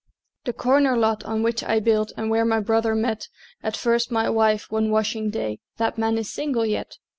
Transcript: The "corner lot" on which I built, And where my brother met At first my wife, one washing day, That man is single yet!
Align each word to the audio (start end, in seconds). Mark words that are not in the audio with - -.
The 0.45 0.53
"corner 0.53 0.97
lot" 0.97 1.23
on 1.25 1.43
which 1.43 1.63
I 1.63 1.79
built, 1.79 2.11
And 2.17 2.31
where 2.31 2.43
my 2.43 2.59
brother 2.59 2.95
met 2.95 3.27
At 3.61 3.77
first 3.77 4.09
my 4.09 4.31
wife, 4.31 4.71
one 4.71 4.89
washing 4.89 5.29
day, 5.29 5.59
That 5.77 5.99
man 5.99 6.17
is 6.17 6.33
single 6.33 6.65
yet! 6.65 6.97